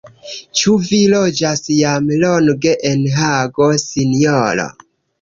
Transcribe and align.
Ĉu 0.61 0.71
vi 0.85 1.01
loĝas 1.11 1.61
jam 1.75 2.09
longe 2.25 2.75
en 2.95 3.07
Hago, 3.21 3.71
sinjoro? 3.89 4.71